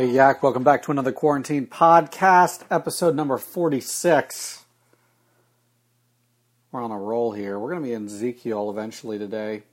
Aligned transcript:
Hey, 0.00 0.12
Yak, 0.12 0.42
welcome 0.42 0.64
back 0.64 0.82
to 0.84 0.90
another 0.92 1.12
quarantine 1.12 1.66
podcast, 1.66 2.62
episode 2.70 3.14
number 3.14 3.36
46. 3.36 4.64
We're 6.72 6.82
on 6.82 6.90
a 6.90 6.96
roll 6.96 7.32
here. 7.32 7.58
We're 7.58 7.68
going 7.68 7.82
to 7.82 7.86
be 7.86 7.92
in 7.92 8.06
Ezekiel 8.06 8.70
eventually 8.70 9.18
today. 9.18 9.64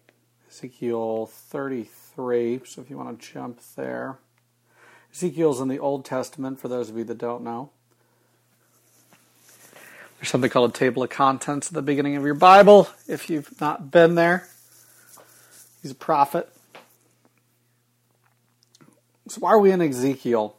Ezekiel 0.50 1.28
33, 1.28 2.60
so 2.66 2.82
if 2.82 2.90
you 2.90 2.98
want 2.98 3.18
to 3.18 3.34
jump 3.34 3.62
there. 3.78 4.18
Ezekiel's 5.14 5.62
in 5.62 5.70
the 5.70 5.80
Old 5.80 6.04
Testament, 6.04 6.60
for 6.60 6.68
those 6.68 6.90
of 6.90 6.98
you 6.98 7.06
that 7.06 7.18
don't 7.18 7.42
know. 7.42 7.70
There's 10.20 10.28
something 10.28 10.50
called 10.50 10.72
a 10.72 10.78
table 10.78 11.04
of 11.04 11.10
contents 11.10 11.68
at 11.68 11.74
the 11.74 11.82
beginning 11.82 12.18
of 12.18 12.26
your 12.26 12.34
Bible, 12.34 12.90
if 13.08 13.30
you've 13.30 13.62
not 13.62 13.92
been 13.92 14.16
there. 14.16 14.50
He's 15.82 15.92
a 15.92 15.96
prophet. 15.96 16.52
So 19.30 19.42
why 19.42 19.52
are 19.52 19.60
we 19.60 19.72
in 19.72 19.82
Ezekiel? 19.82 20.56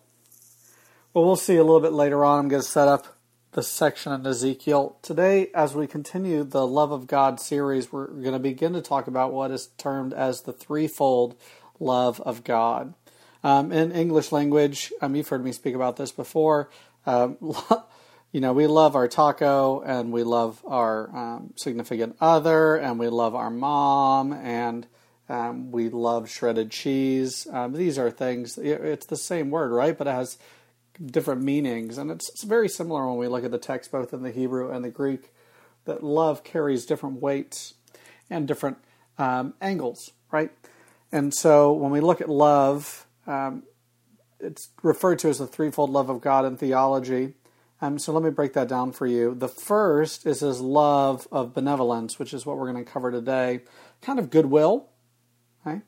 Well, 1.14 1.24
we'll 1.24 1.36
see 1.36 1.56
a 1.56 1.64
little 1.64 1.80
bit 1.80 1.92
later 1.92 2.22
on. 2.22 2.38
I'm 2.38 2.48
going 2.48 2.62
to 2.62 2.68
set 2.68 2.86
up 2.86 3.18
the 3.52 3.62
section 3.62 4.12
in 4.12 4.26
Ezekiel. 4.26 4.98
Today, 5.00 5.48
as 5.54 5.74
we 5.74 5.86
continue 5.86 6.44
the 6.44 6.66
Love 6.66 6.92
of 6.92 7.06
God 7.06 7.40
series, 7.40 7.90
we're 7.90 8.08
going 8.08 8.32
to 8.32 8.38
begin 8.38 8.74
to 8.74 8.82
talk 8.82 9.06
about 9.06 9.32
what 9.32 9.50
is 9.50 9.68
termed 9.78 10.12
as 10.12 10.42
the 10.42 10.52
threefold 10.52 11.34
love 11.80 12.20
of 12.20 12.44
God. 12.44 12.92
Um, 13.42 13.72
in 13.72 13.90
English 13.90 14.32
language, 14.32 14.92
um, 15.00 15.16
you've 15.16 15.28
heard 15.28 15.44
me 15.44 15.52
speak 15.52 15.74
about 15.74 15.96
this 15.96 16.12
before. 16.12 16.68
Um, 17.06 17.38
you 18.32 18.42
know, 18.42 18.52
we 18.52 18.66
love 18.66 18.96
our 18.96 19.08
taco 19.08 19.80
and 19.80 20.12
we 20.12 20.24
love 20.24 20.62
our 20.66 21.16
um, 21.16 21.54
significant 21.56 22.16
other 22.20 22.76
and 22.76 22.98
we 22.98 23.08
love 23.08 23.34
our 23.34 23.50
mom 23.50 24.34
and 24.34 24.86
um, 25.28 25.70
we 25.70 25.88
love 25.90 26.30
shredded 26.30 26.70
cheese. 26.70 27.46
Um, 27.52 27.72
these 27.72 27.98
are 27.98 28.10
things, 28.10 28.56
it's 28.58 29.06
the 29.06 29.16
same 29.16 29.50
word, 29.50 29.70
right? 29.70 29.96
But 29.96 30.06
it 30.06 30.12
has 30.12 30.38
different 31.04 31.42
meanings. 31.42 31.98
And 31.98 32.10
it's, 32.10 32.28
it's, 32.30 32.44
very 32.44 32.68
similar 32.68 33.06
when 33.06 33.18
we 33.18 33.28
look 33.28 33.44
at 33.44 33.50
the 33.50 33.58
text, 33.58 33.92
both 33.92 34.12
in 34.12 34.22
the 34.22 34.30
Hebrew 34.30 34.70
and 34.70 34.84
the 34.84 34.90
Greek, 34.90 35.32
that 35.84 36.02
love 36.02 36.44
carries 36.44 36.86
different 36.86 37.20
weights 37.20 37.74
and 38.30 38.48
different 38.48 38.78
um, 39.18 39.54
angles, 39.60 40.10
right? 40.30 40.50
And 41.12 41.32
so 41.34 41.72
when 41.72 41.90
we 41.90 42.00
look 42.00 42.20
at 42.20 42.28
love, 42.28 43.06
um, 43.26 43.62
it's 44.40 44.70
referred 44.82 45.18
to 45.20 45.28
as 45.28 45.38
the 45.38 45.46
threefold 45.46 45.90
love 45.90 46.10
of 46.10 46.20
God 46.20 46.44
in 46.44 46.56
theology. 46.56 47.34
Um, 47.80 47.98
so 47.98 48.12
let 48.12 48.22
me 48.22 48.30
break 48.30 48.54
that 48.54 48.68
down 48.68 48.92
for 48.92 49.06
you. 49.06 49.34
The 49.34 49.48
first 49.48 50.26
is 50.26 50.40
his 50.40 50.60
love 50.60 51.28
of 51.30 51.54
benevolence, 51.54 52.18
which 52.18 52.34
is 52.34 52.44
what 52.44 52.58
we're 52.58 52.70
going 52.70 52.84
to 52.84 52.90
cover 52.90 53.10
today. 53.12 53.60
Kind 54.02 54.18
of 54.18 54.30
goodwill, 54.30 54.88
Okay? 55.66 55.80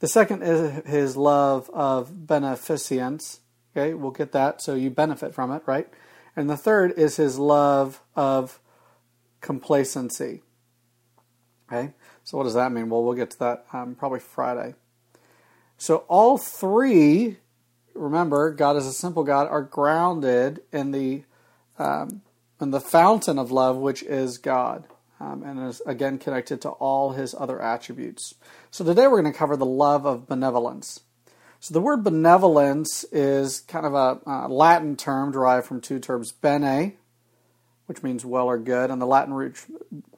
The 0.00 0.08
second 0.08 0.42
is 0.42 0.84
his 0.86 1.16
love 1.16 1.70
of 1.72 2.26
beneficence. 2.26 3.40
Okay, 3.74 3.94
we'll 3.94 4.10
get 4.10 4.32
that, 4.32 4.60
so 4.60 4.74
you 4.74 4.90
benefit 4.90 5.34
from 5.34 5.52
it, 5.52 5.62
right? 5.64 5.88
And 6.34 6.50
the 6.50 6.56
third 6.56 6.92
is 6.96 7.16
his 7.16 7.38
love 7.38 8.02
of 8.16 8.60
complacency. 9.40 10.42
Okay, 11.70 11.92
so 12.24 12.36
what 12.36 12.44
does 12.44 12.54
that 12.54 12.72
mean? 12.72 12.88
Well, 12.88 13.02
we'll 13.02 13.14
get 13.14 13.30
to 13.30 13.38
that 13.38 13.64
um, 13.72 13.94
probably 13.94 14.20
Friday. 14.20 14.74
So 15.78 15.98
all 16.08 16.36
three, 16.36 17.38
remember, 17.94 18.50
God 18.50 18.76
is 18.76 18.86
a 18.86 18.92
simple 18.92 19.24
God, 19.24 19.48
are 19.48 19.62
grounded 19.62 20.62
in 20.72 20.90
the 20.90 21.22
um, 21.78 22.22
in 22.60 22.70
the 22.70 22.80
fountain 22.80 23.38
of 23.38 23.50
love, 23.50 23.76
which 23.76 24.02
is 24.02 24.38
God 24.38 24.84
um, 25.22 25.42
and 25.44 25.68
is 25.68 25.80
again 25.86 26.18
connected 26.18 26.60
to 26.62 26.70
all 26.70 27.12
his 27.12 27.34
other 27.38 27.62
attributes. 27.62 28.34
So 28.70 28.84
today 28.84 29.06
we're 29.06 29.22
going 29.22 29.32
to 29.32 29.38
cover 29.38 29.56
the 29.56 29.64
love 29.64 30.04
of 30.04 30.26
benevolence. 30.26 31.00
So 31.60 31.72
the 31.72 31.80
word 31.80 32.02
benevolence 32.02 33.04
is 33.12 33.60
kind 33.60 33.86
of 33.86 33.94
a, 33.94 34.48
Latin 34.48 34.96
term 34.96 35.30
derived 35.30 35.66
from 35.66 35.80
two 35.80 36.00
terms, 36.00 36.32
bene, 36.32 36.94
which 37.86 38.02
means 38.02 38.24
well 38.24 38.46
or 38.46 38.58
good, 38.58 38.90
and 38.90 39.00
the 39.00 39.06
Latin 39.06 39.32
root, 39.32 39.64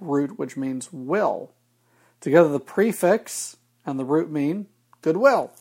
root 0.00 0.38
which 0.38 0.56
means 0.56 0.90
will. 0.90 1.52
Together 2.20 2.48
the 2.48 2.60
prefix 2.60 3.58
and 3.84 3.98
the 3.98 4.06
root 4.06 4.30
mean 4.30 4.66
goodwill. 5.02 5.52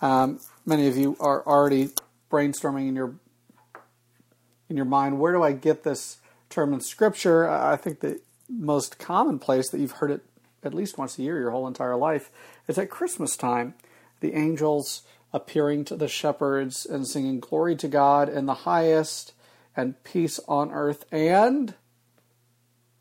Um, 0.00 0.38
many 0.64 0.86
of 0.86 0.96
you 0.96 1.16
are 1.18 1.44
already 1.44 1.90
brainstorming 2.30 2.88
in 2.88 2.94
your 2.94 3.16
in 4.70 4.76
your 4.76 4.86
mind, 4.86 5.18
where 5.20 5.32
do 5.32 5.42
I 5.42 5.52
get 5.52 5.82
this 5.82 6.18
term 6.48 6.72
in 6.72 6.80
Scripture? 6.80 7.48
I 7.48 7.76
think 7.76 8.00
that 8.00 8.22
most 8.48 8.98
commonplace 8.98 9.70
that 9.70 9.80
you've 9.80 9.92
heard 9.92 10.10
it 10.10 10.22
at 10.62 10.74
least 10.74 10.98
once 10.98 11.18
a 11.18 11.22
year 11.22 11.38
your 11.38 11.50
whole 11.50 11.66
entire 11.66 11.96
life 11.96 12.30
is 12.68 12.78
at 12.78 12.90
Christmas 12.90 13.36
time. 13.36 13.74
The 14.20 14.34
angels 14.34 15.02
appearing 15.32 15.84
to 15.86 15.96
the 15.96 16.08
shepherds 16.08 16.86
and 16.86 17.06
singing 17.06 17.40
glory 17.40 17.76
to 17.76 17.88
God 17.88 18.28
in 18.28 18.46
the 18.46 18.54
highest 18.54 19.32
and 19.76 20.02
peace 20.04 20.40
on 20.48 20.72
earth 20.72 21.04
and 21.10 21.74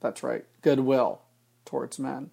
that's 0.03 0.21
right, 0.21 0.43
goodwill 0.61 1.21
towards 1.65 1.97
men. 1.97 2.29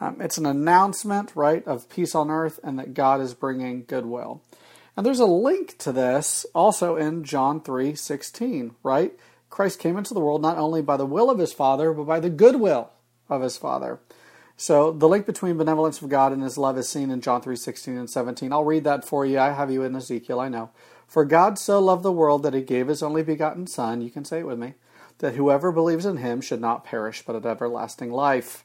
Um, 0.00 0.18
it's 0.20 0.38
an 0.38 0.46
announcement, 0.46 1.32
right, 1.34 1.66
of 1.66 1.88
peace 1.88 2.14
on 2.14 2.30
earth 2.30 2.60
and 2.62 2.78
that 2.78 2.94
God 2.94 3.20
is 3.20 3.34
bringing 3.34 3.84
goodwill. 3.84 4.42
And 4.96 5.04
there's 5.04 5.18
a 5.18 5.26
link 5.26 5.78
to 5.78 5.92
this 5.92 6.44
also 6.54 6.96
in 6.96 7.24
John 7.24 7.60
3:16, 7.62 8.74
right? 8.82 9.18
Christ 9.50 9.78
came 9.78 9.96
into 9.96 10.14
the 10.14 10.20
world 10.20 10.40
not 10.40 10.56
only 10.56 10.80
by 10.80 10.96
the 10.96 11.04
will 11.04 11.28
of 11.28 11.38
his 11.38 11.52
Father, 11.52 11.92
but 11.92 12.04
by 12.04 12.20
the 12.20 12.30
goodwill 12.30 12.90
of 13.28 13.42
his 13.42 13.56
Father. 13.56 14.00
So 14.56 14.92
the 14.92 15.08
link 15.08 15.26
between 15.26 15.56
benevolence 15.56 16.00
of 16.00 16.08
God 16.08 16.32
and 16.32 16.42
his 16.42 16.58
love 16.58 16.78
is 16.78 16.88
seen 16.88 17.10
in 17.10 17.20
John 17.20 17.40
3:16 17.40 17.96
and 17.96 18.08
17. 18.08 18.52
I'll 18.52 18.64
read 18.64 18.84
that 18.84 19.04
for 19.04 19.26
you. 19.26 19.38
I 19.38 19.50
have 19.50 19.70
you 19.70 19.82
in 19.82 19.96
Ezekiel, 19.96 20.38
I 20.38 20.48
know. 20.48 20.70
For 21.06 21.24
God 21.24 21.58
so 21.58 21.80
loved 21.80 22.02
the 22.02 22.12
world 22.12 22.42
that 22.44 22.54
he 22.54 22.62
gave 22.62 22.88
his 22.88 23.02
only 23.02 23.22
begotten 23.22 23.66
son, 23.66 24.00
you 24.00 24.10
can 24.10 24.24
say 24.24 24.40
it 24.40 24.46
with 24.46 24.58
me, 24.58 24.74
that 25.18 25.34
whoever 25.34 25.72
believes 25.72 26.06
in 26.06 26.18
him 26.18 26.40
should 26.40 26.60
not 26.60 26.84
perish 26.84 27.24
but 27.26 27.34
have 27.34 27.46
everlasting 27.46 28.12
life. 28.12 28.64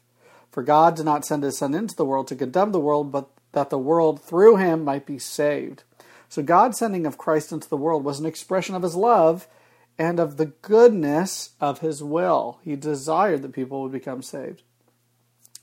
For 0.52 0.62
God 0.62 0.96
did 0.96 1.06
not 1.06 1.26
send 1.26 1.44
his 1.44 1.58
son 1.58 1.74
into 1.74 1.96
the 1.96 2.06
world 2.06 2.28
to 2.28 2.36
condemn 2.36 2.72
the 2.72 2.80
world, 2.80 3.12
but 3.12 3.30
that 3.54 3.70
the 3.70 3.80
world 3.80 4.22
through 4.22 4.58
him 4.58 4.84
might 4.84 5.06
be 5.06 5.18
saved. 5.18 5.84
So 6.30 6.44
God's 6.44 6.78
sending 6.78 7.06
of 7.06 7.18
Christ 7.18 7.52
into 7.52 7.70
the 7.70 7.78
world 7.78 8.04
was 8.04 8.20
an 8.20 8.26
expression 8.26 8.76
of 8.76 8.84
his 8.84 8.96
love 8.96 9.48
and 9.98 10.20
of 10.20 10.38
the 10.38 10.48
goodness 10.48 11.52
of 11.60 11.80
his 11.80 12.04
will. 12.04 12.60
He 12.64 12.76
desired 12.76 13.42
that 13.42 13.54
people 13.54 13.82
would 13.82 13.92
become 13.92 14.22
saved. 14.22 14.64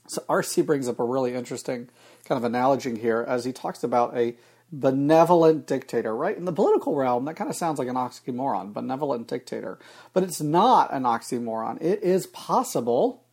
So 0.07 0.23
R.C. 0.27 0.61
brings 0.63 0.87
up 0.87 0.99
a 0.99 1.03
really 1.03 1.33
interesting 1.33 1.89
kind 2.25 2.37
of 2.37 2.43
analogy 2.43 2.97
here 2.99 3.23
as 3.27 3.45
he 3.45 3.53
talks 3.53 3.83
about 3.83 4.15
a 4.17 4.35
benevolent 4.71 5.67
dictator, 5.67 6.15
right? 6.15 6.35
In 6.35 6.45
the 6.45 6.51
political 6.51 6.95
realm, 6.95 7.25
that 7.25 7.35
kind 7.35 7.49
of 7.49 7.55
sounds 7.55 7.79
like 7.79 7.87
an 7.87 7.95
oxymoron, 7.95 8.73
benevolent 8.73 9.27
dictator. 9.27 9.77
But 10.13 10.23
it's 10.23 10.41
not 10.41 10.91
an 10.91 11.03
oxymoron. 11.03 11.81
It 11.81 12.01
is 12.01 12.27
possible, 12.27 13.23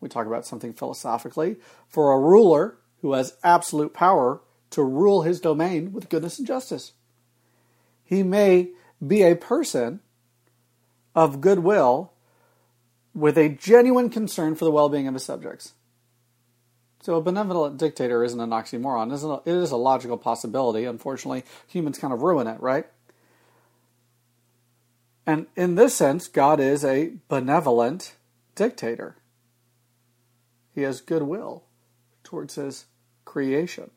we 0.00 0.08
talk 0.08 0.26
about 0.26 0.44
something 0.44 0.72
philosophically, 0.72 1.56
for 1.86 2.12
a 2.12 2.18
ruler 2.18 2.78
who 3.00 3.12
has 3.12 3.36
absolute 3.44 3.94
power 3.94 4.40
to 4.70 4.82
rule 4.82 5.22
his 5.22 5.40
domain 5.40 5.92
with 5.92 6.08
goodness 6.08 6.38
and 6.38 6.46
justice. 6.46 6.92
He 8.04 8.22
may 8.22 8.70
be 9.06 9.22
a 9.22 9.36
person 9.36 10.00
of 11.14 11.40
goodwill 11.40 12.12
with 13.14 13.36
a 13.36 13.48
genuine 13.48 14.10
concern 14.10 14.54
for 14.54 14.64
the 14.64 14.70
well 14.70 14.88
being 14.88 15.08
of 15.08 15.14
his 15.14 15.24
subjects. 15.24 15.74
So 17.00 17.16
a 17.16 17.22
benevolent 17.22 17.78
dictator 17.78 18.24
isn't 18.24 18.40
an 18.40 18.50
oxymoron. 18.50 19.12
It 19.46 19.50
is 19.50 19.70
a 19.70 19.76
logical 19.76 20.18
possibility. 20.18 20.84
Unfortunately, 20.84 21.44
humans 21.66 21.98
kind 21.98 22.12
of 22.12 22.22
ruin 22.22 22.46
it, 22.46 22.60
right? 22.60 22.86
And 25.26 25.46
in 25.56 25.74
this 25.74 25.94
sense, 25.94 26.26
God 26.26 26.58
is 26.58 26.84
a 26.84 27.12
benevolent 27.28 28.16
dictator. 28.54 29.16
He 30.74 30.82
has 30.82 31.00
goodwill 31.00 31.64
towards 32.24 32.54
his 32.56 32.86
creation. 33.24 33.90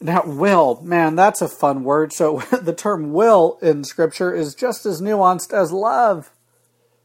Now, 0.00 0.22
will, 0.24 0.80
man, 0.82 1.16
that's 1.16 1.42
a 1.42 1.48
fun 1.48 1.82
word. 1.82 2.12
So 2.12 2.38
the 2.62 2.74
term 2.74 3.12
will 3.12 3.58
in 3.60 3.84
Scripture 3.84 4.32
is 4.32 4.54
just 4.54 4.86
as 4.86 5.00
nuanced 5.00 5.52
as 5.52 5.72
love. 5.72 6.30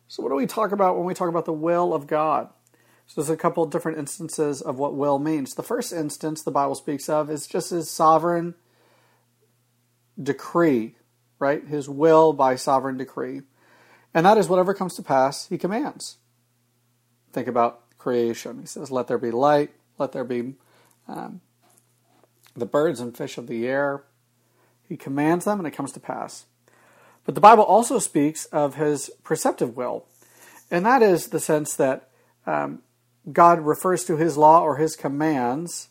So, 0.07 0.21
what 0.21 0.29
do 0.29 0.35
we 0.35 0.45
talk 0.45 0.71
about 0.71 0.95
when 0.95 1.05
we 1.05 1.15
talk 1.15 1.29
about 1.29 1.45
the 1.45 1.53
will 1.53 1.93
of 1.93 2.05
God? 2.05 2.49
So, 3.07 3.19
there's 3.19 3.31
a 3.31 3.37
couple 3.37 3.65
different 3.65 3.97
instances 3.97 4.61
of 4.61 4.77
what 4.77 4.95
will 4.95 5.17
means. 5.17 5.55
The 5.55 5.63
first 5.63 5.91
instance 5.91 6.43
the 6.43 6.51
Bible 6.51 6.75
speaks 6.75 7.09
of 7.09 7.31
is 7.31 7.47
just 7.47 7.71
his 7.71 7.89
sovereign 7.89 8.53
decree, 10.21 10.95
right? 11.39 11.65
His 11.65 11.89
will 11.89 12.31
by 12.31 12.55
sovereign 12.55 12.97
decree. 12.97 13.41
And 14.13 14.25
that 14.27 14.37
is 14.37 14.47
whatever 14.47 14.75
comes 14.75 14.93
to 14.95 15.01
pass, 15.01 15.47
he 15.47 15.57
commands. 15.57 16.17
Think 17.31 17.47
about 17.47 17.97
creation. 17.97 18.59
He 18.59 18.67
says, 18.67 18.91
Let 18.91 19.07
there 19.07 19.17
be 19.17 19.31
light, 19.31 19.71
let 19.97 20.11
there 20.11 20.23
be 20.23 20.53
um, 21.07 21.41
the 22.55 22.65
birds 22.65 22.99
and 22.99 23.15
fish 23.15 23.37
of 23.37 23.47
the 23.47 23.67
air. 23.67 24.03
He 24.87 24.97
commands 24.97 25.45
them 25.45 25.59
and 25.59 25.67
it 25.67 25.75
comes 25.75 25.91
to 25.93 25.99
pass. 25.99 26.45
But 27.25 27.35
the 27.35 27.41
Bible 27.41 27.63
also 27.63 27.99
speaks 27.99 28.45
of 28.45 28.75
his 28.75 29.09
preceptive 29.23 29.77
will, 29.77 30.05
and 30.69 30.85
that 30.85 31.01
is 31.01 31.27
the 31.27 31.39
sense 31.39 31.73
that 31.75 32.09
um, 32.45 32.81
God 33.31 33.61
refers 33.61 34.03
to 34.05 34.17
his 34.17 34.37
law 34.37 34.61
or 34.61 34.75
his 34.75 34.95
commands 34.95 35.87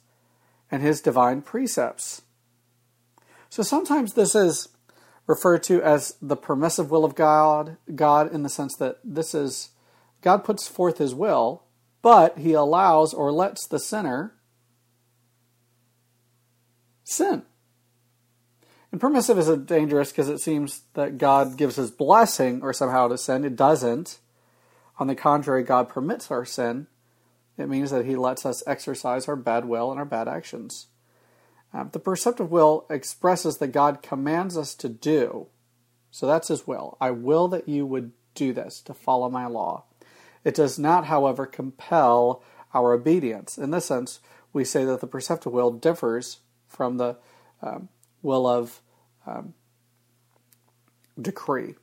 and 0.70 0.82
his 0.82 1.00
divine 1.00 1.40
precepts. 1.40 2.22
So 3.48 3.62
sometimes 3.62 4.12
this 4.12 4.34
is 4.34 4.68
referred 5.26 5.62
to 5.64 5.82
as 5.82 6.16
the 6.20 6.36
permissive 6.36 6.90
will 6.90 7.04
of 7.04 7.14
God, 7.14 7.76
God 7.94 8.32
in 8.32 8.42
the 8.42 8.48
sense 8.48 8.76
that 8.76 8.98
this 9.04 9.34
is 9.34 9.70
God 10.20 10.44
puts 10.44 10.68
forth 10.68 10.98
his 10.98 11.14
will, 11.14 11.64
but 12.00 12.38
he 12.38 12.52
allows 12.52 13.12
or 13.12 13.32
lets 13.32 13.66
the 13.66 13.78
sinner 13.78 14.34
sin. 17.04 17.42
And 18.90 19.00
permissive 19.00 19.38
is 19.38 19.48
dangerous 19.64 20.12
because 20.12 20.28
it 20.28 20.40
seems 20.40 20.82
that 20.94 21.16
God 21.16 21.56
gives 21.56 21.76
his 21.76 21.90
blessing 21.90 22.60
or 22.62 22.72
somehow 22.72 23.08
to 23.08 23.16
sin. 23.16 23.44
It 23.44 23.56
doesn't. 23.56 24.18
On 24.98 25.06
the 25.06 25.14
contrary, 25.14 25.62
God 25.62 25.88
permits 25.88 26.30
our 26.30 26.44
sin. 26.44 26.86
It 27.56 27.68
means 27.68 27.90
that 27.90 28.04
he 28.04 28.16
lets 28.16 28.44
us 28.44 28.62
exercise 28.66 29.28
our 29.28 29.36
bad 29.36 29.64
will 29.64 29.90
and 29.90 29.98
our 29.98 30.04
bad 30.04 30.28
actions. 30.28 30.88
Uh, 31.72 31.84
the 31.90 31.98
preceptive 31.98 32.50
will 32.50 32.86
expresses 32.90 33.58
that 33.58 33.68
God 33.68 34.02
commands 34.02 34.58
us 34.58 34.74
to 34.74 34.90
do. 34.90 35.46
So 36.10 36.26
that's 36.26 36.48
his 36.48 36.66
will. 36.66 36.98
I 37.00 37.10
will 37.10 37.48
that 37.48 37.68
you 37.68 37.86
would 37.86 38.12
do 38.34 38.52
this, 38.52 38.80
to 38.82 38.94
follow 38.94 39.30
my 39.30 39.46
law. 39.46 39.84
It 40.44 40.54
does 40.54 40.78
not, 40.78 41.06
however, 41.06 41.46
compel 41.46 42.42
our 42.74 42.92
obedience. 42.92 43.56
In 43.56 43.70
this 43.70 43.86
sense, 43.86 44.20
we 44.52 44.64
say 44.64 44.84
that 44.84 45.00
the 45.00 45.06
preceptive 45.06 45.52
will 45.52 45.70
differs 45.70 46.38
from 46.72 46.96
the 46.96 47.16
um, 47.62 47.88
will 48.22 48.46
of 48.46 48.80
um, 49.26 49.54
decree. 51.20 51.74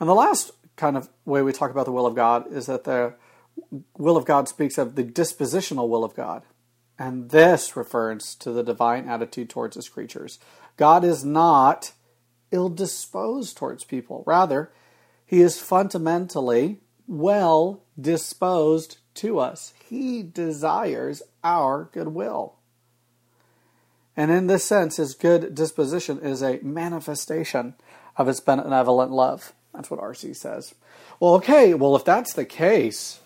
And 0.00 0.08
the 0.08 0.14
last 0.14 0.52
kind 0.76 0.96
of 0.96 1.08
way 1.24 1.42
we 1.42 1.52
talk 1.52 1.70
about 1.70 1.84
the 1.84 1.92
will 1.92 2.06
of 2.06 2.14
God 2.14 2.52
is 2.52 2.66
that 2.66 2.84
the 2.84 3.14
will 3.96 4.16
of 4.16 4.24
God 4.24 4.48
speaks 4.48 4.78
of 4.78 4.94
the 4.94 5.04
dispositional 5.04 5.88
will 5.88 6.04
of 6.04 6.14
God. 6.14 6.42
And 6.98 7.30
this 7.30 7.76
refers 7.76 8.34
to 8.36 8.52
the 8.52 8.62
divine 8.62 9.08
attitude 9.08 9.50
towards 9.50 9.76
his 9.76 9.88
creatures. 9.88 10.38
God 10.76 11.04
is 11.04 11.24
not 11.24 11.92
ill 12.50 12.68
disposed 12.68 13.56
towards 13.56 13.84
people. 13.84 14.22
Rather, 14.26 14.72
he 15.24 15.40
is 15.40 15.60
fundamentally 15.60 16.80
well 17.06 17.82
disposed 18.00 18.98
to 19.14 19.38
us. 19.38 19.72
He 19.88 20.22
desires 20.22 21.22
our 21.42 21.88
goodwill. 21.92 22.54
And 24.16 24.30
in 24.30 24.46
this 24.46 24.64
sense, 24.64 24.96
his 24.96 25.14
good 25.14 25.54
disposition 25.54 26.18
is 26.18 26.42
a 26.42 26.60
manifestation 26.62 27.74
of 28.16 28.26
his 28.26 28.40
benevolent 28.40 29.10
love. 29.10 29.52
That's 29.74 29.90
what 29.90 30.00
R.C. 30.00 30.34
says. 30.34 30.74
Well, 31.18 31.34
okay, 31.34 31.72
well, 31.72 31.96
if 31.96 32.04
that's 32.04 32.34
the 32.34 32.44
case, 32.44 33.20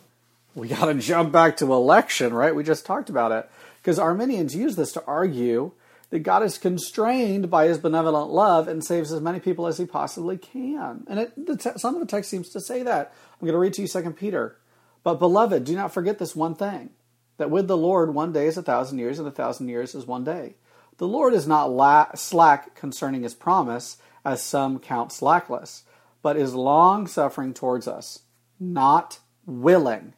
we 0.55 0.69
got 0.69 0.87
to 0.87 0.95
jump 1.01 1.33
back 1.33 1.57
to 1.59 1.73
election, 1.73 2.33
right? 2.33 2.55
We 2.55 2.63
just 2.63 2.87
talked 2.87 3.11
about 3.11 3.33
it. 3.33 3.51
Because 3.83 3.99
Arminians 3.99 4.55
use 4.55 4.77
this 4.77 4.93
to 4.93 5.05
argue 5.07 5.73
that 6.11 6.21
God 6.21 6.43
is 6.43 6.59
constrained 6.59 7.51
by 7.51 7.67
his 7.67 7.79
benevolent 7.79 8.31
love 8.31 8.69
and 8.69 8.85
saves 8.85 9.13
as 9.13 9.21
many 9.21 9.41
people 9.41 9.67
as 9.67 9.79
he 9.79 9.87
possibly 9.87 10.37
can. 10.37 11.05
And 11.09 11.19
it, 11.19 11.47
the 11.47 11.57
te- 11.57 11.79
some 11.79 11.95
of 11.95 12.01
the 12.01 12.07
text 12.07 12.31
seems 12.31 12.49
to 12.51 12.61
say 12.61 12.83
that. 12.85 13.13
I'm 13.33 13.47
going 13.47 13.53
to 13.53 13.59
read 13.59 13.75
to 13.75 13.83
you 13.83 13.89
2 13.89 14.11
Peter. 14.13 14.57
But, 15.03 15.19
beloved, 15.19 15.65
do 15.65 15.75
not 15.75 15.93
forget 15.93 16.19
this 16.19 16.35
one 16.35 16.55
thing 16.55 16.91
that 17.39 17.51
with 17.51 17.69
the 17.69 17.77
Lord, 17.77 18.15
one 18.15 18.33
day 18.33 18.47
is 18.47 18.57
a 18.57 18.63
thousand 18.63 18.99
years, 18.99 19.19
and 19.19 19.29
a 19.29 19.33
thousand 19.33 19.69
years 19.69 19.95
is 19.95 20.07
one 20.07 20.25
day. 20.25 20.55
The 20.99 21.07
Lord 21.09 21.35
is 21.35 21.47
not 21.47 21.71
la- 21.71 22.15
slack 22.15 22.75
concerning 22.75 23.23
his 23.23 23.35
promise, 23.35 23.99
as 24.25 24.43
some 24.43 24.79
count 24.79 25.13
slackless, 25.13 25.85
but 26.23 26.37
is 26.37 26.55
long 26.55 27.07
suffering 27.07 27.55
towards 27.55 27.87
us, 27.87 28.21
not 28.59 29.21
willing 29.47 30.15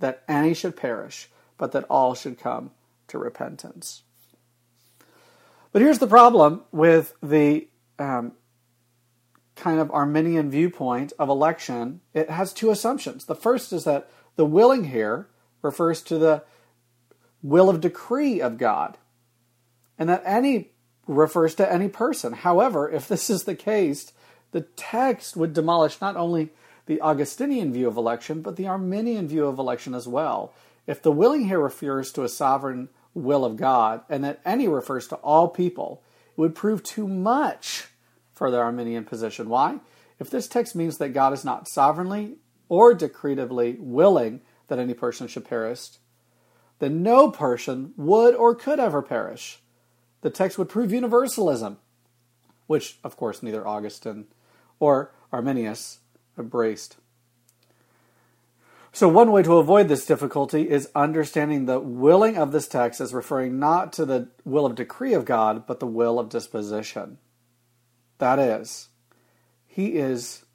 that 0.00 0.22
any 0.28 0.52
should 0.52 0.76
perish, 0.76 1.30
but 1.56 1.72
that 1.72 1.84
all 1.88 2.14
should 2.14 2.38
come 2.38 2.70
to 3.08 3.18
repentance. 3.18 4.02
But 5.72 5.80
here's 5.80 6.00
the 6.00 6.06
problem 6.06 6.62
with 6.72 7.14
the 7.22 7.68
um, 7.98 8.32
kind 9.56 9.80
of 9.80 9.90
Arminian 9.90 10.50
viewpoint 10.50 11.12
of 11.18 11.28
election. 11.28 12.00
It 12.12 12.28
has 12.28 12.52
two 12.52 12.70
assumptions. 12.70 13.24
The 13.24 13.34
first 13.34 13.72
is 13.72 13.84
that 13.84 14.10
the 14.36 14.44
willing 14.44 14.84
here 14.84 15.28
refers 15.62 16.02
to 16.02 16.18
the 16.18 16.42
will 17.42 17.70
of 17.70 17.80
decree 17.80 18.40
of 18.40 18.58
God, 18.58 18.98
and 19.98 20.08
that 20.08 20.22
any 20.24 20.70
refers 21.06 21.54
to 21.56 21.72
any 21.72 21.88
person. 21.88 22.32
However, 22.32 22.90
if 22.90 23.08
this 23.08 23.30
is 23.30 23.44
the 23.44 23.54
case, 23.54 24.12
the 24.52 24.60
text 24.60 25.36
would 25.36 25.52
demolish 25.52 26.00
not 26.00 26.16
only 26.16 26.50
the 26.86 27.00
Augustinian 27.00 27.72
view 27.72 27.88
of 27.88 27.96
election, 27.96 28.42
but 28.42 28.56
the 28.56 28.66
Arminian 28.66 29.26
view 29.28 29.46
of 29.46 29.58
election 29.58 29.94
as 29.94 30.06
well. 30.06 30.52
If 30.86 31.02
the 31.02 31.12
willing 31.12 31.46
here 31.46 31.60
refers 31.60 32.12
to 32.12 32.24
a 32.24 32.28
sovereign 32.28 32.88
will 33.14 33.44
of 33.44 33.56
God, 33.56 34.02
and 34.08 34.24
that 34.24 34.40
any 34.44 34.68
refers 34.68 35.06
to 35.08 35.16
all 35.16 35.48
people, 35.48 36.02
it 36.36 36.40
would 36.40 36.54
prove 36.54 36.82
too 36.82 37.06
much 37.06 37.86
for 38.32 38.50
the 38.50 38.58
Arminian 38.58 39.04
position. 39.04 39.48
Why? 39.48 39.78
If 40.18 40.30
this 40.30 40.48
text 40.48 40.74
means 40.74 40.98
that 40.98 41.10
God 41.10 41.32
is 41.32 41.44
not 41.44 41.68
sovereignly 41.68 42.36
or 42.68 42.94
decretively 42.94 43.78
willing 43.78 44.40
that 44.72 44.78
any 44.78 44.94
person 44.94 45.28
should 45.28 45.44
perish, 45.44 45.90
then 46.78 47.02
no 47.02 47.30
person 47.30 47.92
would 47.98 48.34
or 48.34 48.54
could 48.54 48.80
ever 48.80 49.02
perish. 49.02 49.60
The 50.22 50.30
text 50.30 50.56
would 50.56 50.70
prove 50.70 50.90
universalism, 50.90 51.76
which, 52.66 52.98
of 53.04 53.18
course, 53.18 53.42
neither 53.42 53.68
Augustine 53.68 54.28
or 54.80 55.12
Arminius 55.30 55.98
embraced. 56.38 56.96
So, 58.94 59.08
one 59.08 59.30
way 59.30 59.42
to 59.42 59.58
avoid 59.58 59.88
this 59.88 60.06
difficulty 60.06 60.70
is 60.70 60.88
understanding 60.94 61.66
the 61.66 61.78
willing 61.78 62.38
of 62.38 62.50
this 62.50 62.66
text 62.66 62.98
as 62.98 63.12
referring 63.12 63.58
not 63.58 63.92
to 63.92 64.06
the 64.06 64.28
will 64.46 64.64
of 64.64 64.74
decree 64.74 65.12
of 65.12 65.26
God, 65.26 65.66
but 65.66 65.80
the 65.80 65.86
will 65.86 66.18
of 66.18 66.30
disposition. 66.30 67.18
That 68.16 68.38
is, 68.38 68.88
He 69.66 69.96
is 69.96 70.46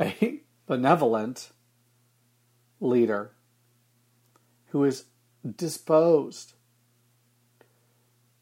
a 0.00 0.42
benevolent 0.68 1.50
leader 2.80 3.32
who 4.68 4.84
is 4.84 5.04
disposed 5.56 6.52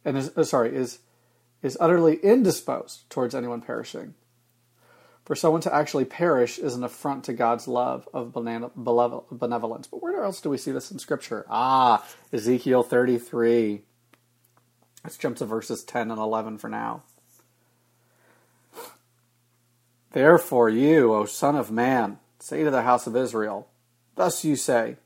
and 0.05 0.17
is 0.17 0.31
uh, 0.37 0.45
sorry 0.45 0.75
is 0.75 0.99
is 1.63 1.77
utterly 1.81 2.17
indisposed 2.17 3.09
towards 3.11 3.35
anyone 3.35 3.61
perishing 3.61 4.15
for 5.27 5.35
someone 5.35 5.61
to 5.61 5.75
actually 5.75 6.05
perish 6.05 6.57
is 6.57 6.77
an 6.77 6.85
affront 6.85 7.25
to 7.25 7.33
God's 7.33 7.67
love 7.67 8.09
of 8.15 8.33
benevolence. 8.33 9.89
But 9.89 10.01
where 10.01 10.23
else 10.23 10.41
do 10.41 10.49
we 10.49 10.57
see 10.57 10.71
this 10.71 10.93
in 10.93 11.01
Scripture? 11.01 11.45
Ah, 11.51 12.07
Ezekiel 12.33 12.85
33. 12.85 13.83
Let's 15.03 15.19
jump 15.19 15.37
to 15.39 15.45
verses 15.45 15.83
10 15.83 16.13
and 16.13 16.21
11 16.21 16.59
for 16.59 16.71
now. 16.71 17.03
Therefore, 20.13 20.69
you, 20.69 21.13
O 21.13 21.25
Son 21.25 21.57
of 21.57 21.73
Man, 21.73 22.19
say 22.39 22.63
to 22.63 22.71
the 22.71 22.83
house 22.83 23.09
of 23.09 23.17
Israel, 23.17 23.69
Thus 24.17 24.45
you 24.45 24.57
say, 24.57 24.97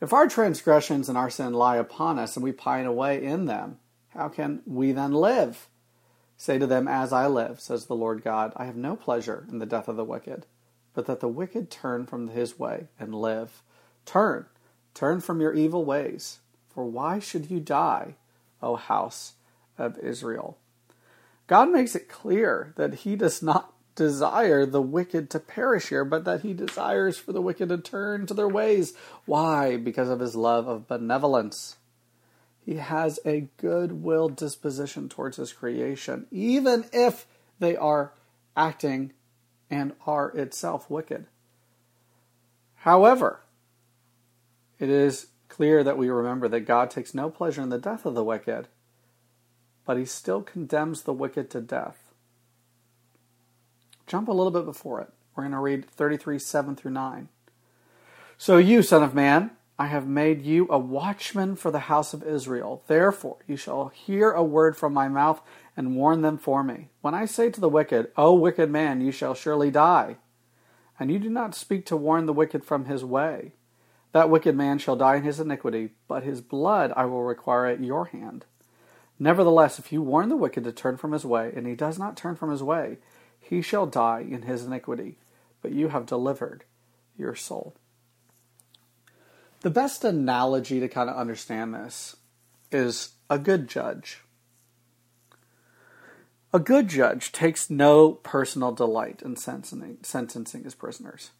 If 0.00 0.12
our 0.12 0.26
transgressions 0.26 1.08
and 1.08 1.18
our 1.18 1.30
sin 1.30 1.52
lie 1.52 1.76
upon 1.76 2.18
us, 2.18 2.36
and 2.36 2.42
we 2.42 2.52
pine 2.52 2.86
away 2.86 3.22
in 3.22 3.44
them, 3.44 3.78
how 4.10 4.28
can 4.28 4.62
we 4.64 4.92
then 4.92 5.12
live? 5.12 5.68
Say 6.36 6.58
to 6.58 6.66
them, 6.66 6.88
As 6.88 7.12
I 7.12 7.26
live, 7.26 7.60
says 7.60 7.86
the 7.86 7.96
Lord 7.96 8.24
God, 8.24 8.52
I 8.56 8.64
have 8.64 8.76
no 8.76 8.96
pleasure 8.96 9.46
in 9.50 9.58
the 9.58 9.66
death 9.66 9.88
of 9.88 9.96
the 9.96 10.04
wicked, 10.04 10.46
but 10.94 11.06
that 11.06 11.20
the 11.20 11.28
wicked 11.28 11.70
turn 11.70 12.06
from 12.06 12.28
his 12.28 12.58
way 12.58 12.88
and 12.98 13.14
live. 13.14 13.62
Turn, 14.06 14.46
turn 14.94 15.20
from 15.20 15.40
your 15.40 15.52
evil 15.52 15.84
ways, 15.84 16.38
for 16.68 16.84
why 16.84 17.18
should 17.18 17.50
you 17.50 17.60
die, 17.60 18.14
O 18.62 18.76
house 18.76 19.34
of 19.76 19.98
Israel? 19.98 20.58
God 21.46 21.70
makes 21.70 21.94
it 21.94 22.08
clear 22.08 22.72
that 22.76 22.94
he 22.94 23.16
does 23.16 23.42
not 23.42 23.73
desire 23.94 24.66
the 24.66 24.82
wicked 24.82 25.30
to 25.30 25.40
perish 25.40 25.88
here, 25.88 26.04
but 26.04 26.24
that 26.24 26.42
he 26.42 26.52
desires 26.52 27.16
for 27.16 27.32
the 27.32 27.42
wicked 27.42 27.68
to 27.68 27.78
turn 27.78 28.26
to 28.26 28.34
their 28.34 28.48
ways. 28.48 28.94
Why? 29.24 29.76
Because 29.76 30.08
of 30.08 30.20
his 30.20 30.34
love 30.34 30.66
of 30.66 30.88
benevolence. 30.88 31.76
He 32.64 32.76
has 32.76 33.20
a 33.24 33.48
goodwill 33.58 34.28
disposition 34.28 35.08
towards 35.08 35.36
his 35.36 35.52
creation, 35.52 36.26
even 36.30 36.86
if 36.92 37.26
they 37.58 37.76
are 37.76 38.12
acting 38.56 39.12
and 39.70 39.92
are 40.06 40.30
itself 40.30 40.88
wicked. 40.88 41.26
However, 42.76 43.40
it 44.78 44.88
is 44.88 45.28
clear 45.48 45.84
that 45.84 45.98
we 45.98 46.08
remember 46.08 46.48
that 46.48 46.60
God 46.60 46.90
takes 46.90 47.14
no 47.14 47.30
pleasure 47.30 47.62
in 47.62 47.68
the 47.68 47.78
death 47.78 48.06
of 48.06 48.14
the 48.14 48.24
wicked, 48.24 48.68
but 49.84 49.96
he 49.98 50.04
still 50.04 50.42
condemns 50.42 51.02
the 51.02 51.12
wicked 51.12 51.50
to 51.50 51.60
death. 51.60 52.03
Jump 54.06 54.28
a 54.28 54.32
little 54.32 54.50
bit 54.50 54.64
before 54.64 55.00
it. 55.00 55.10
We're 55.34 55.44
going 55.44 55.52
to 55.52 55.58
read 55.58 55.88
33 55.88 56.38
7 56.38 56.76
through 56.76 56.92
9. 56.92 57.28
So, 58.36 58.58
you, 58.58 58.82
Son 58.82 59.02
of 59.02 59.14
Man, 59.14 59.52
I 59.78 59.86
have 59.86 60.06
made 60.06 60.42
you 60.42 60.68
a 60.70 60.78
watchman 60.78 61.56
for 61.56 61.70
the 61.70 61.80
house 61.80 62.14
of 62.14 62.22
Israel. 62.22 62.82
Therefore, 62.86 63.38
you 63.46 63.56
shall 63.56 63.88
hear 63.88 64.30
a 64.30 64.42
word 64.42 64.76
from 64.76 64.92
my 64.92 65.08
mouth 65.08 65.40
and 65.76 65.96
warn 65.96 66.22
them 66.22 66.38
for 66.38 66.62
me. 66.62 66.88
When 67.00 67.14
I 67.14 67.24
say 67.24 67.50
to 67.50 67.60
the 67.60 67.68
wicked, 67.68 68.12
O 68.16 68.34
wicked 68.34 68.70
man, 68.70 69.00
you 69.00 69.10
shall 69.10 69.34
surely 69.34 69.70
die, 69.70 70.16
and 70.98 71.10
you 71.10 71.18
do 71.18 71.28
not 71.28 71.56
speak 71.56 71.86
to 71.86 71.96
warn 71.96 72.26
the 72.26 72.32
wicked 72.32 72.64
from 72.64 72.84
his 72.84 73.04
way, 73.04 73.52
that 74.12 74.30
wicked 74.30 74.54
man 74.54 74.78
shall 74.78 74.94
die 74.94 75.16
in 75.16 75.24
his 75.24 75.40
iniquity, 75.40 75.90
but 76.06 76.22
his 76.22 76.40
blood 76.40 76.92
I 76.96 77.04
will 77.06 77.24
require 77.24 77.66
at 77.66 77.82
your 77.82 78.06
hand. 78.06 78.44
Nevertheless, 79.18 79.80
if 79.80 79.90
you 79.90 80.02
warn 80.02 80.28
the 80.28 80.36
wicked 80.36 80.62
to 80.64 80.72
turn 80.72 80.96
from 80.96 81.10
his 81.10 81.24
way, 81.24 81.52
and 81.54 81.66
he 81.66 81.74
does 81.74 81.98
not 81.98 82.16
turn 82.16 82.36
from 82.36 82.52
his 82.52 82.62
way, 82.62 82.98
he 83.48 83.60
shall 83.62 83.86
die 83.86 84.20
in 84.20 84.42
his 84.42 84.64
iniquity, 84.64 85.16
but 85.62 85.72
you 85.72 85.88
have 85.88 86.06
delivered 86.06 86.64
your 87.16 87.34
soul. 87.34 87.74
The 89.60 89.70
best 89.70 90.04
analogy 90.04 90.80
to 90.80 90.88
kind 90.88 91.08
of 91.08 91.16
understand 91.16 91.74
this 91.74 92.16
is 92.72 93.10
a 93.30 93.38
good 93.38 93.68
judge. 93.68 94.20
A 96.52 96.58
good 96.58 96.88
judge 96.88 97.32
takes 97.32 97.68
no 97.68 98.12
personal 98.12 98.72
delight 98.72 99.22
in 99.24 99.36
sentencing 99.36 100.64
his 100.64 100.74
prisoners, 100.74 101.30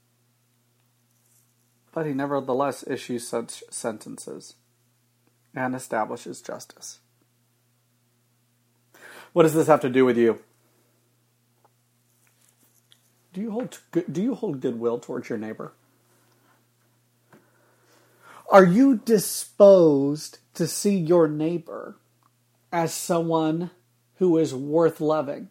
but 1.92 2.06
he 2.06 2.12
nevertheless 2.12 2.84
issues 2.86 3.26
such 3.26 3.62
sentences 3.70 4.54
and 5.54 5.74
establishes 5.74 6.40
justice. 6.42 6.98
What 9.32 9.44
does 9.44 9.54
this 9.54 9.68
have 9.68 9.80
to 9.80 9.90
do 9.90 10.04
with 10.04 10.16
you? 10.16 10.40
Do 13.34 13.40
you 13.40 13.50
hold 13.50 13.78
do 14.10 14.22
you 14.22 14.34
hold 14.34 14.60
goodwill 14.60 15.00
towards 15.00 15.28
your 15.28 15.38
neighbor? 15.38 15.72
Are 18.48 18.64
you 18.64 18.96
disposed 18.96 20.38
to 20.54 20.68
see 20.68 20.96
your 20.96 21.26
neighbor 21.26 21.96
as 22.70 22.94
someone 22.94 23.72
who 24.16 24.38
is 24.38 24.54
worth 24.54 25.00
loving, 25.00 25.48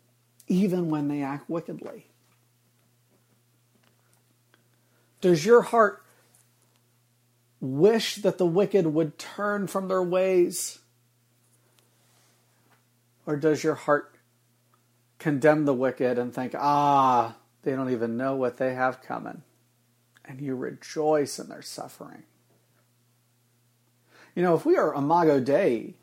even 0.47 0.89
when 0.89 1.09
they 1.09 1.21
act 1.21 1.49
wickedly? 1.49 2.07
Does 5.19 5.45
your 5.45 5.63
heart 5.63 6.01
wish 7.59 8.15
that 8.17 8.37
the 8.37 8.45
wicked 8.45 8.87
would 8.87 9.17
turn 9.17 9.67
from 9.67 9.89
their 9.89 10.03
ways? 10.03 10.79
Or 13.25 13.35
does 13.35 13.63
your 13.63 13.75
heart 13.75 14.15
condemn 15.19 15.65
the 15.65 15.73
wicked 15.73 16.17
and 16.17 16.33
think, 16.33 16.53
ah, 16.57 17.35
they 17.63 17.72
don't 17.72 17.91
even 17.91 18.17
know 18.17 18.36
what 18.36 18.58
they 18.58 18.74
have 18.74 19.01
coming? 19.01 19.41
And 20.25 20.39
you 20.39 20.55
rejoice 20.55 21.39
in 21.39 21.50
their 21.50 21.62
suffering. 21.62 22.24
You 24.36 24.43
know, 24.43 24.55
if 24.55 24.65
we 24.65 24.77
are 24.77 24.93
imago 24.93 25.39
Dei, 25.39 25.96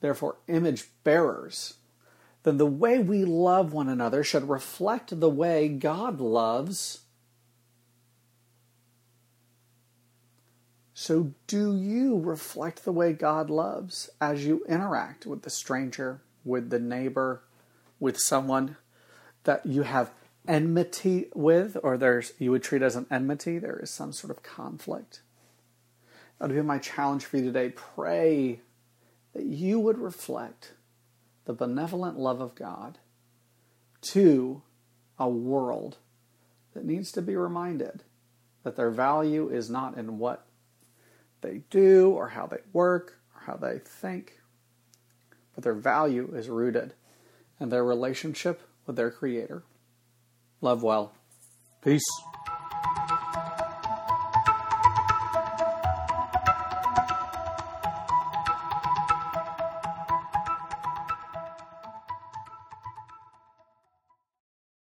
therefore 0.00 0.36
image 0.46 0.86
bearers, 1.04 1.74
then 2.42 2.56
the 2.56 2.66
way 2.66 2.98
we 2.98 3.24
love 3.24 3.72
one 3.72 3.88
another 3.88 4.24
should 4.24 4.48
reflect 4.48 5.20
the 5.20 5.28
way 5.28 5.68
God 5.68 6.20
loves. 6.20 7.00
So, 10.94 11.32
do 11.46 11.76
you 11.76 12.18
reflect 12.18 12.84
the 12.84 12.92
way 12.92 13.12
God 13.12 13.50
loves 13.50 14.10
as 14.20 14.44
you 14.44 14.64
interact 14.68 15.26
with 15.26 15.42
the 15.42 15.50
stranger, 15.50 16.22
with 16.44 16.70
the 16.70 16.80
neighbor, 16.80 17.42
with 18.00 18.18
someone 18.18 18.76
that 19.44 19.64
you 19.66 19.82
have 19.82 20.10
enmity 20.48 21.26
with, 21.34 21.76
or 21.82 21.96
there's 21.96 22.32
you 22.38 22.50
would 22.50 22.62
treat 22.62 22.82
as 22.82 22.96
an 22.96 23.06
enmity? 23.10 23.58
There 23.58 23.78
is 23.78 23.90
some 23.90 24.12
sort 24.12 24.30
of 24.30 24.42
conflict. 24.42 25.20
That 26.38 26.48
would 26.48 26.56
be 26.56 26.62
my 26.62 26.78
challenge 26.78 27.24
for 27.24 27.36
you 27.36 27.44
today. 27.44 27.68
Pray 27.68 28.60
that 29.34 29.44
you 29.44 29.78
would 29.78 29.98
reflect 29.98 30.72
the 31.44 31.52
benevolent 31.52 32.18
love 32.18 32.40
of 32.40 32.54
God 32.54 32.98
to 34.00 34.62
a 35.18 35.28
world 35.28 35.98
that 36.74 36.84
needs 36.84 37.10
to 37.12 37.22
be 37.22 37.36
reminded 37.36 38.04
that 38.62 38.76
their 38.76 38.90
value 38.90 39.48
is 39.48 39.68
not 39.70 39.96
in 39.96 40.18
what 40.18 40.46
they 41.40 41.62
do 41.70 42.10
or 42.10 42.28
how 42.28 42.46
they 42.46 42.58
work 42.72 43.18
or 43.34 43.42
how 43.46 43.56
they 43.56 43.78
think, 43.78 44.40
but 45.54 45.64
their 45.64 45.74
value 45.74 46.32
is 46.34 46.48
rooted 46.48 46.94
in 47.60 47.68
their 47.68 47.84
relationship 47.84 48.62
with 48.86 48.96
their 48.96 49.10
Creator. 49.10 49.62
Love 50.60 50.82
well. 50.82 51.12
Peace. 51.82 52.04